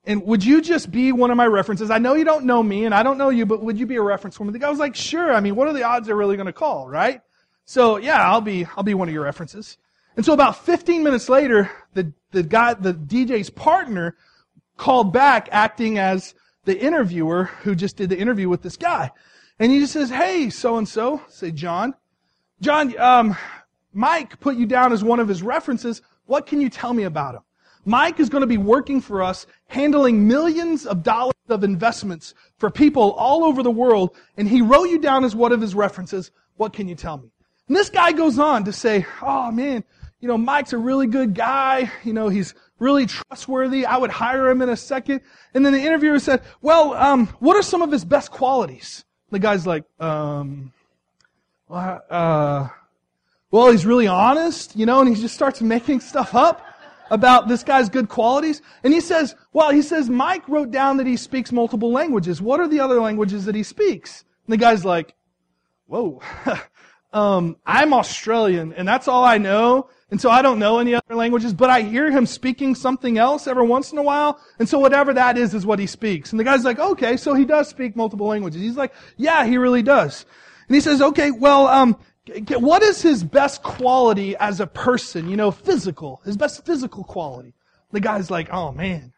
[0.05, 1.89] And would you just be one of my references?
[1.89, 3.95] I know you don't know me and I don't know you, but would you be
[3.95, 4.51] a reference for me?
[4.51, 5.33] The guy was like, sure.
[5.33, 7.21] I mean, what are the odds they're really going to call, right?
[7.65, 9.77] So yeah, I'll be, I'll be one of your references.
[10.17, 14.17] And so about 15 minutes later, the, the guy, the DJ's partner
[14.77, 16.35] called back acting as
[16.65, 19.11] the interviewer who just did the interview with this guy.
[19.59, 21.93] And he just says, hey, so and so, say John.
[22.59, 23.37] John, um,
[23.93, 26.01] Mike put you down as one of his references.
[26.25, 27.41] What can you tell me about him?
[27.85, 32.69] Mike is going to be working for us, handling millions of dollars of investments for
[32.69, 36.31] people all over the world, and he wrote you down as one of his references.
[36.55, 37.29] What can you tell me?
[37.67, 39.83] And this guy goes on to say, oh man,
[40.19, 41.91] you know, Mike's a really good guy.
[42.03, 43.85] You know, he's really trustworthy.
[43.85, 45.21] I would hire him in a second.
[45.53, 49.03] And then the interviewer said, well, um, what are some of his best qualities?
[49.31, 50.71] The guy's like, um,
[51.69, 52.67] uh,
[53.51, 56.65] well, he's really honest, you know, and he just starts making stuff up
[57.13, 58.61] about this guy's good qualities.
[58.83, 62.41] And he says, well, he says, Mike wrote down that he speaks multiple languages.
[62.41, 64.25] What are the other languages that he speaks?
[64.47, 65.13] And the guy's like,
[65.85, 66.21] whoa,
[67.13, 69.89] um, I'm Australian and that's all I know.
[70.09, 73.45] And so I don't know any other languages, but I hear him speaking something else
[73.45, 74.39] every once in a while.
[74.57, 76.31] And so whatever that is, is what he speaks.
[76.31, 78.61] And the guy's like, okay, so he does speak multiple languages.
[78.61, 80.25] He's like, yeah, he really does.
[80.67, 81.95] And he says, okay, well, um,
[82.49, 85.29] what is his best quality as a person?
[85.29, 87.53] You know, physical, his best physical quality.
[87.91, 89.13] The guy's like, oh man.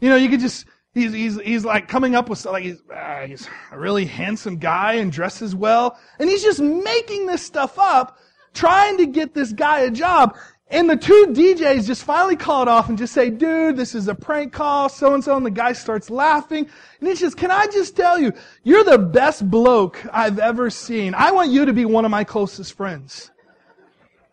[0.00, 3.20] You know, you could just, he's, he's, he's like coming up with, like, he's, uh,
[3.26, 5.98] he's a really handsome guy and dresses well.
[6.18, 8.18] And he's just making this stuff up
[8.52, 10.36] trying to get this guy a job.
[10.74, 14.08] And the two DJs just finally call it off and just say, dude, this is
[14.08, 15.36] a prank call, so and so.
[15.36, 16.68] And the guy starts laughing.
[16.98, 18.32] And he says, can I just tell you,
[18.64, 21.14] you're the best bloke I've ever seen.
[21.14, 23.30] I want you to be one of my closest friends.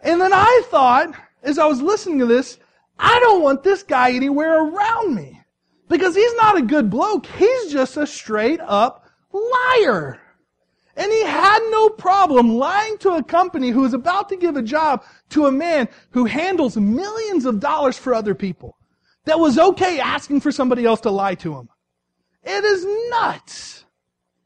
[0.01, 2.57] And then I thought, as I was listening to this,
[2.97, 5.39] I don't want this guy anywhere around me.
[5.89, 7.27] Because he's not a good bloke.
[7.27, 10.19] He's just a straight up liar.
[10.95, 14.61] And he had no problem lying to a company who is about to give a
[14.61, 18.77] job to a man who handles millions of dollars for other people.
[19.25, 21.69] That was okay asking for somebody else to lie to him.
[22.43, 23.85] It is nuts.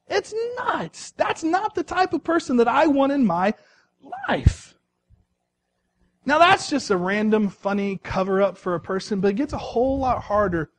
[0.07, 1.11] It's nuts.
[1.11, 3.53] That's not the type of person that I want in my
[4.27, 4.75] life.
[6.25, 9.57] Now that's just a random funny cover up for a person, but it gets a
[9.57, 10.71] whole lot harder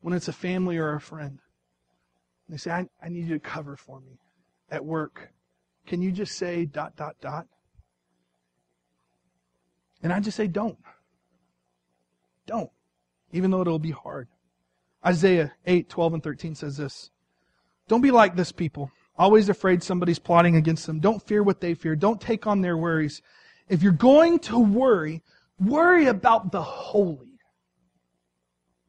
[0.00, 1.40] when it's a family or a friend.
[2.48, 4.18] They say, I, I need you to cover for me
[4.72, 5.30] at work,
[5.86, 7.46] can you just say dot, dot, dot?
[10.02, 10.78] And I just say, don't.
[12.46, 12.70] Don't.
[13.32, 14.28] Even though it'll be hard.
[15.04, 17.10] Isaiah 8, 12, and 13 says this
[17.86, 20.98] Don't be like this people, always afraid somebody's plotting against them.
[20.98, 21.94] Don't fear what they fear.
[21.94, 23.20] Don't take on their worries.
[23.68, 25.22] If you're going to worry,
[25.60, 27.28] worry about the holy.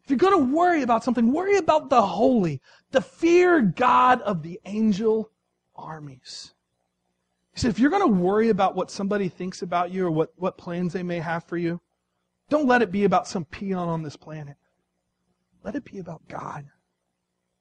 [0.04, 4.43] If you're going to worry about something, worry about the holy, the fear God of
[4.43, 5.30] the angel
[5.75, 6.53] armies.
[7.53, 10.33] He said, if you're going to worry about what somebody thinks about you or what,
[10.38, 11.79] what plans they may have for you,
[12.49, 14.57] don't let it be about some peon on this planet.
[15.63, 16.65] Let it be about God.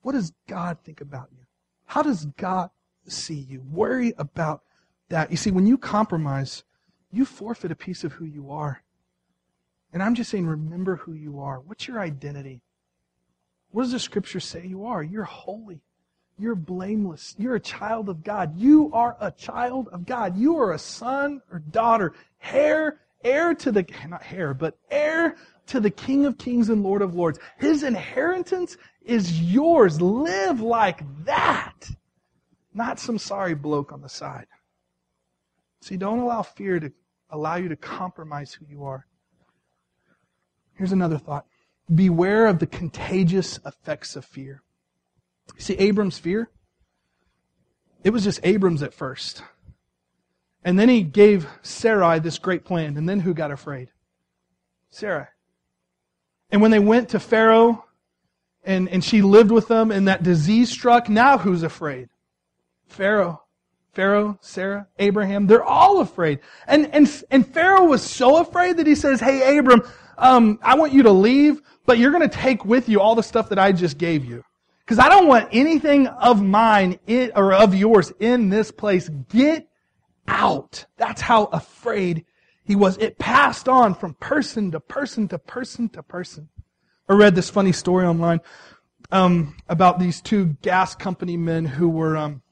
[0.03, 1.45] What does God think about you?
[1.87, 2.71] How does God
[3.07, 3.63] see you?
[3.71, 4.63] Worry about
[5.09, 5.31] that.
[5.31, 6.65] You see, when you compromise,
[7.11, 8.83] you forfeit a piece of who you are.
[9.93, 11.61] And I'm just saying, remember who you are.
[11.61, 12.63] What's your identity?
[13.71, 15.03] What does the scripture say you are?
[15.03, 15.83] You're holy.
[16.39, 17.35] You're blameless.
[17.39, 18.57] You're a child of God.
[18.57, 20.37] You are a child of God.
[20.37, 25.81] You are a son or daughter, heir, heir to the, not heir, but heir to
[25.81, 27.39] the King of Kings and Lord of Lords.
[27.59, 30.01] His inheritance is yours.
[30.01, 31.91] Live like that.
[32.75, 34.47] Not some sorry bloke on the side.
[35.83, 36.93] See, don't allow fear to
[37.31, 39.07] allow you to compromise who you are.
[40.75, 41.47] Here's another thought.
[41.93, 44.63] Beware of the contagious effects of fear.
[45.59, 46.51] See, Abram's fear,
[48.05, 49.43] it was just Abram's at first.
[50.65, 52.97] And then he gave Sarai this great plan.
[52.97, 53.91] And then who got afraid?
[54.91, 55.29] Sarah.
[56.51, 57.85] And when they went to Pharaoh
[58.63, 62.11] and, and she lived with them and that disease struck, now who's afraid?
[62.87, 63.43] Pharaoh,
[63.93, 66.41] Pharaoh, Sarah, Abraham, they're all afraid.
[66.67, 69.83] And, and, and Pharaoh was so afraid that he says, Hey, Abram,
[70.19, 73.23] um, I want you to leave, but you're going to take with you all the
[73.23, 74.45] stuff that I just gave you.
[74.85, 79.09] Because I don't want anything of mine in, or of yours in this place.
[79.29, 79.69] Get
[80.27, 80.87] out.
[80.97, 82.25] That's how afraid
[82.65, 82.99] he was.
[82.99, 86.49] It passed on from person to person to person to person.
[87.09, 88.41] I read this funny story online
[89.11, 92.43] um, about these two gas company men who were um,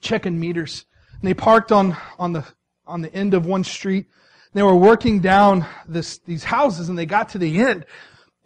[0.00, 0.86] checking meters.
[1.20, 2.44] And they parked on, on, the,
[2.86, 4.06] on the end of one street.
[4.54, 7.84] They were working down this, these houses and they got to the end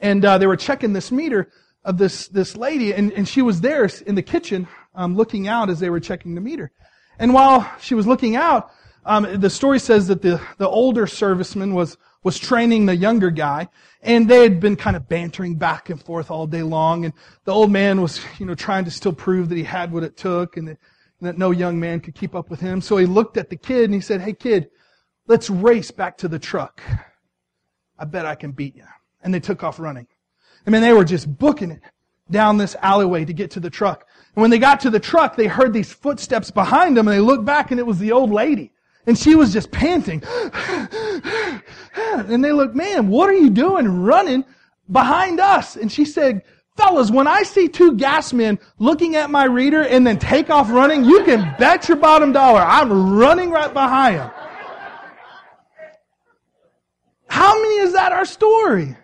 [0.00, 1.50] and uh, they were checking this meter
[1.84, 5.70] of this, this lady and, and she was there in the kitchen um, looking out
[5.70, 6.70] as they were checking the meter.
[7.18, 8.70] And while she was looking out,
[9.04, 13.68] um, the story says that the, the older serviceman was, was training the younger guy,
[14.00, 17.12] and they had been kind of bantering back and forth all day long, and
[17.44, 20.16] the old man was, you know, trying to still prove that he had what it
[20.16, 20.78] took, and that,
[21.22, 22.80] and that no young man could keep up with him.
[22.80, 24.70] So he looked at the kid and he said, hey kid,
[25.28, 26.82] let's race back to the truck.
[27.96, 28.84] I bet I can beat you.
[29.22, 30.08] And they took off running.
[30.66, 31.82] I mean, they were just booking it
[32.30, 34.06] down this alleyway to get to the truck.
[34.34, 37.20] And when they got to the truck, they heard these footsteps behind them and they
[37.20, 38.72] looked back and it was the old lady.
[39.06, 40.22] And she was just panting.
[41.94, 44.44] and they looked, man, what are you doing running
[44.90, 45.76] behind us?
[45.76, 46.42] And she said,
[46.76, 50.70] fellas, when I see two gas men looking at my reader and then take off
[50.70, 54.30] running, you can bet your bottom dollar I'm running right behind them.
[57.26, 58.96] How many is that our story?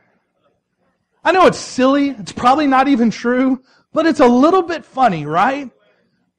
[1.29, 2.09] I know it's silly.
[2.09, 3.63] It's probably not even true,
[3.93, 5.71] but it's a little bit funny, right?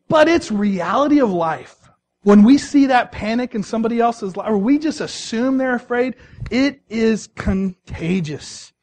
[0.07, 1.91] But it's reality of life.
[2.23, 6.15] When we see that panic in somebody else's life, or we just assume they're afraid,
[6.49, 8.73] it is contagious.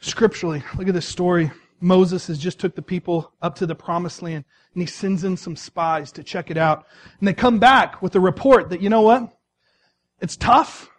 [0.00, 1.50] Scripturally, look at this story.
[1.80, 4.44] Moses has just took the people up to the promised land
[4.74, 6.84] and he sends in some spies to check it out.
[7.18, 9.34] And they come back with a report that, you know what?
[10.20, 10.90] It's tough.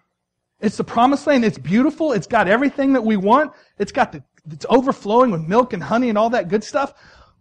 [0.62, 1.44] It's the promised land.
[1.44, 2.14] It's beautiful.
[2.14, 3.52] It's got everything that we want.
[3.80, 6.94] It's got the, it's overflowing with milk and honey and all that good stuff.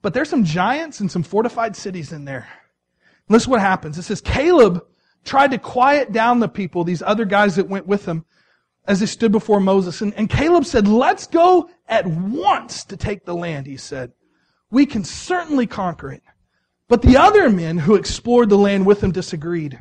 [0.02, 2.48] But there's some giants and some fortified cities in there.
[3.28, 3.98] And is what happens.
[3.98, 4.84] It says Caleb
[5.24, 8.24] tried to quiet down the people, these other guys that went with him,
[8.86, 10.00] as they stood before Moses.
[10.00, 14.12] And, and Caleb said, let's go at once to take the land, he said.
[14.70, 16.22] We can certainly conquer it.
[16.88, 19.78] But the other men who explored the land with him disagreed.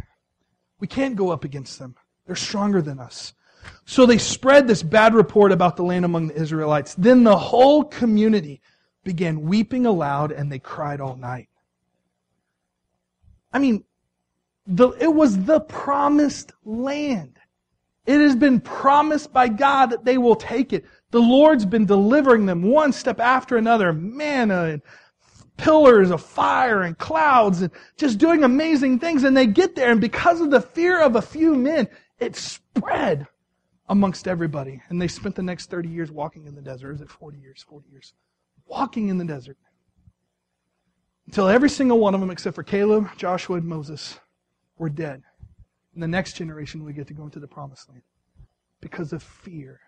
[0.80, 1.96] We can't go up against them.
[2.30, 3.34] They're stronger than us.
[3.86, 6.94] So they spread this bad report about the land among the Israelites.
[6.94, 8.62] Then the whole community
[9.04, 11.50] began weeping aloud and they cried all night.
[13.52, 13.84] I mean,
[14.68, 17.40] the, it was the promised land.
[18.06, 20.86] It has been promised by God that they will take it.
[21.10, 23.92] The Lord's been delivering them one step after another.
[23.92, 24.84] Manna and
[25.58, 29.24] pillars of fire and clouds and just doing amazing things.
[29.24, 31.88] And they get there and because of the fear of a few men,
[32.20, 33.28] it spread
[33.88, 34.82] amongst everybody.
[34.90, 36.94] And they spent the next 30 years walking in the desert.
[36.94, 37.66] Is it 40 years?
[37.68, 38.14] 40 years.
[38.66, 39.58] Walking in the desert.
[41.28, 44.20] Until every single one of them, except for Caleb, Joshua, and Moses,
[44.78, 45.22] were dead.
[45.94, 48.04] And the next generation we get to go into the promised land.
[48.82, 49.80] Because of fear.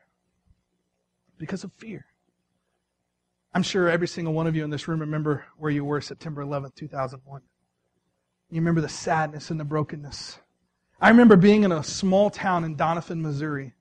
[1.37, 2.05] Because of fear.
[3.53, 6.43] I'm sure every single one of you in this room remember where you were September
[6.43, 7.41] 11th, 2001.
[8.49, 10.39] You remember the sadness and the brokenness
[11.01, 13.73] I remember being in a small town in Doniphan, Missouri.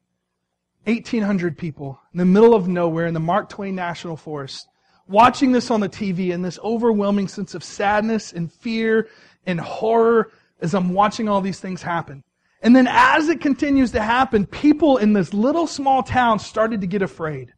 [0.85, 4.66] 1,800 people in the middle of nowhere in the Mark Twain National Forest,
[5.06, 9.06] watching this on the TV and this overwhelming sense of sadness and fear
[9.44, 12.24] and horror as I'm watching all these things happen.
[12.62, 16.87] And then as it continues to happen, people in this little small town started to
[16.87, 17.52] get afraid.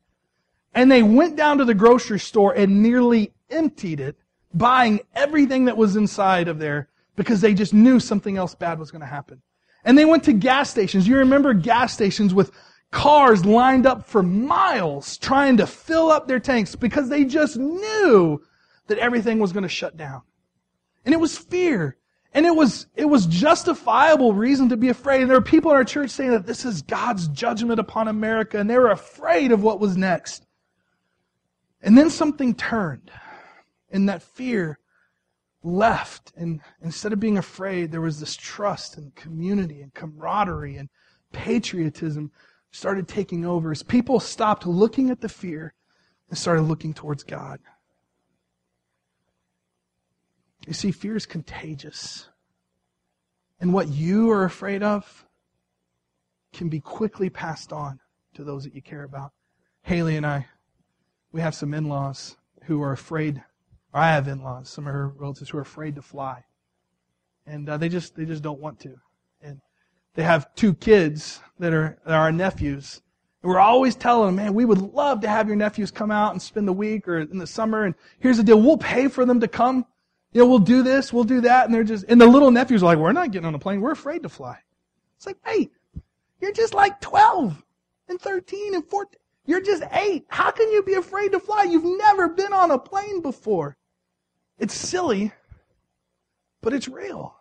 [0.74, 4.16] And they went down to the grocery store and nearly emptied it,
[4.52, 8.90] buying everything that was inside of there because they just knew something else bad was
[8.90, 9.40] going to happen.
[9.84, 11.08] And they went to gas stations.
[11.08, 12.52] You remember gas stations with
[12.90, 18.40] cars lined up for miles trying to fill up their tanks because they just knew
[18.86, 20.22] that everything was going to shut down.
[21.04, 21.96] And it was fear.
[22.34, 25.20] And it was, it was justifiable reason to be afraid.
[25.20, 28.58] And there were people in our church saying that this is God's judgment upon America
[28.58, 30.46] and they were afraid of what was next.
[31.82, 33.10] And then something turned.
[33.90, 34.78] And that fear
[35.62, 36.32] left.
[36.36, 40.88] And instead of being afraid, there was this trust and community and camaraderie and
[41.32, 42.30] patriotism
[42.70, 45.74] started taking over as people stopped looking at the fear
[46.28, 47.60] and started looking towards God.
[50.66, 52.28] You see, fear is contagious.
[53.60, 55.26] And what you are afraid of
[56.52, 58.00] can be quickly passed on
[58.34, 59.32] to those that you care about.
[59.82, 60.46] Haley and I,
[61.32, 63.42] we have some in laws who are afraid
[63.92, 66.44] Or I have in-laws, some of her relatives who are afraid to fly,
[67.46, 68.96] and uh, they just they just don't want to.
[69.42, 69.60] And
[70.14, 73.02] they have two kids that are that are our nephews,
[73.42, 76.32] and we're always telling them, man, we would love to have your nephews come out
[76.32, 77.84] and spend the week or in the summer.
[77.84, 79.84] And here's the deal: we'll pay for them to come.
[80.32, 82.82] You know, we'll do this, we'll do that, and they're just and the little nephews
[82.82, 83.82] are like, we're not getting on a plane.
[83.82, 84.58] We're afraid to fly.
[85.16, 85.70] It's like, wait,
[86.40, 87.62] you're just like 12
[88.08, 89.18] and 13 and 14.
[89.44, 90.24] You're just eight.
[90.28, 91.64] How can you be afraid to fly?
[91.64, 93.76] You've never been on a plane before.
[94.62, 95.32] It's silly,
[96.60, 97.34] but it's real.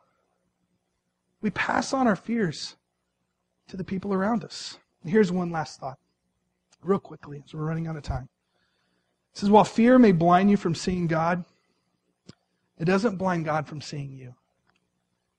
[1.39, 2.77] We pass on our fears
[3.67, 4.79] to the people around us.
[5.05, 5.99] Here's one last thought,
[6.81, 8.27] real quickly, as we're running out of time.
[9.33, 11.45] It says, while fear may blind you from seeing God,
[12.79, 14.33] it doesn't blind God from seeing you.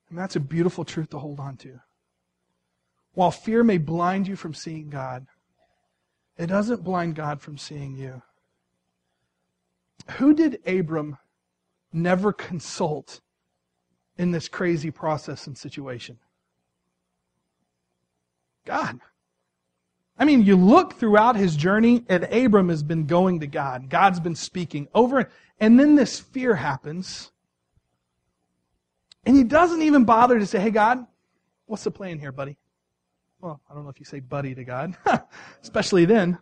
[0.08, 1.80] And that's a beautiful truth to hold on to.
[3.14, 5.26] While fear may blind you from seeing God,
[6.38, 8.22] it doesn't blind God from seeing you.
[10.12, 11.18] Who did Abram
[11.92, 13.20] never consult
[14.18, 16.18] in this crazy process and situation?
[18.64, 19.00] God.
[20.18, 23.88] I mean, you look throughout his journey, and Abram has been going to God.
[23.88, 25.28] God's been speaking over,
[25.58, 27.32] and then this fear happens.
[29.24, 31.06] And he doesn't even bother to say, Hey, God,
[31.66, 32.56] what's the plan here, buddy?
[33.40, 34.96] Well, I don't know if you say buddy to God,
[35.62, 36.38] especially then.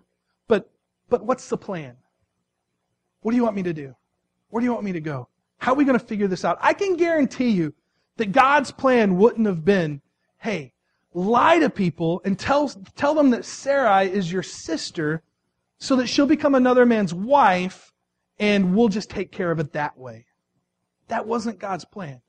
[0.49, 0.71] But,
[1.09, 1.97] but what's the plan?
[3.23, 3.95] What do you want me to do?
[4.49, 5.29] Where do you want me to go?
[5.61, 6.59] How are we going to figure this out?
[6.61, 7.75] I can guarantee you
[8.17, 10.01] that God's plan wouldn't have been,
[10.39, 10.73] hey,
[11.13, 15.23] lie to people and tell, tell them that Sarai is your sister
[15.79, 17.93] so that she'll become another man's wife
[18.39, 20.25] and we'll just take care of it that way.
[21.09, 22.23] That wasn't God's plan.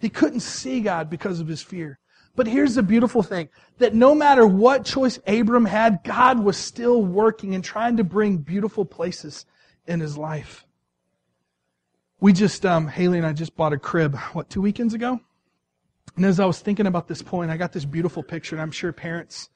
[0.00, 2.00] He couldn't see God because of his fear.
[2.34, 3.48] But here's the beautiful thing
[3.78, 8.38] that no matter what choice Abram had, God was still working and trying to bring
[8.38, 9.46] beautiful places
[9.86, 10.64] in his life.
[12.20, 15.20] We just, um, Haley and I just bought a crib, what, two weekends ago?
[16.16, 18.72] And as I was thinking about this point, I got this beautiful picture, and I'm
[18.72, 19.48] sure parents,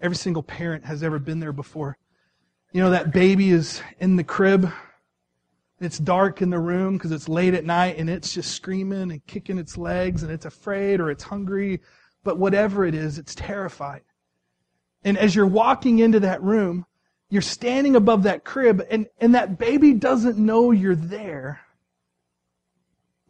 [0.00, 1.96] every single parent has ever been there before.
[2.72, 4.70] You know, that baby is in the crib.
[5.80, 9.26] It's dark in the room because it's late at night and it's just screaming and
[9.26, 11.80] kicking its legs and it's afraid or it's hungry
[12.24, 14.02] but whatever it is, it's terrified.
[15.04, 16.86] And as you're walking into that room,
[17.28, 21.60] you're standing above that crib, and, and that baby doesn't know you're there,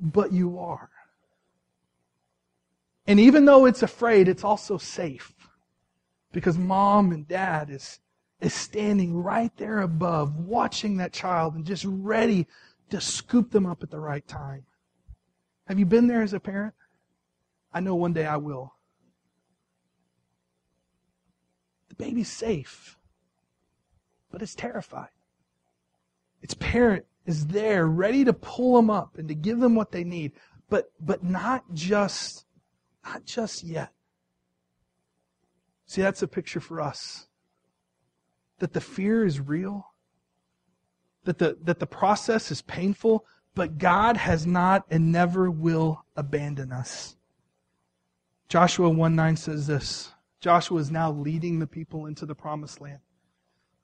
[0.02, 0.90] but you are.
[3.06, 5.32] And even though it's afraid, it's also safe.
[6.32, 8.00] Because mom and dad is,
[8.40, 12.46] is standing right there above, watching that child and just ready
[12.90, 14.64] to scoop them up at the right time.
[15.66, 16.74] Have you been there as a parent?
[17.72, 18.74] I know one day I will.
[21.88, 22.98] The baby's safe,
[24.30, 25.10] but it's terrified.
[26.42, 30.04] Its parent is there, ready to pull them up and to give them what they
[30.04, 30.32] need,
[30.68, 32.44] but, but not just,
[33.04, 33.92] not just yet.
[35.86, 37.28] See, that's a picture for us.
[38.58, 39.86] That the fear is real,
[41.24, 43.24] that the, that the process is painful,
[43.54, 47.16] but God has not and never will abandon us.
[48.48, 53.00] Joshua 1 9 says this Joshua is now leading the people into the promised land.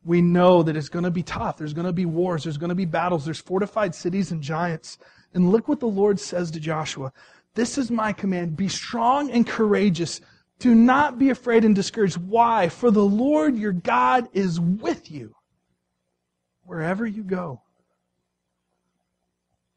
[0.09, 1.59] We know that it's going to be tough.
[1.59, 2.45] There's going to be wars.
[2.45, 3.27] There's going to be battles.
[3.27, 4.97] There's fortified cities and giants.
[5.35, 7.13] And look what the Lord says to Joshua.
[7.53, 8.57] This is my command.
[8.57, 10.23] Be strong and courageous.
[10.61, 12.17] Do not be afraid and discouraged.
[12.17, 12.71] Why?
[12.71, 15.35] For the Lord your God is with you
[16.65, 17.61] wherever you go.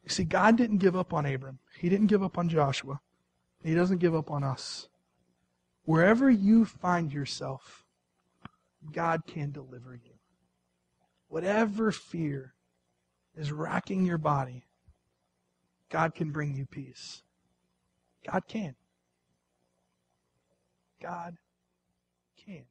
[0.05, 1.59] You see, God didn't give up on Abram.
[1.77, 3.01] He didn't give up on Joshua.
[3.65, 4.87] He doesn't give up on us.
[5.83, 7.83] Wherever you find yourself,
[8.93, 10.10] God can deliver you.
[11.31, 12.55] Whatever fear
[13.37, 14.65] is racking your body,
[15.89, 17.21] God can bring you peace.
[18.29, 18.75] God can.
[21.01, 21.37] God
[22.45, 22.65] can.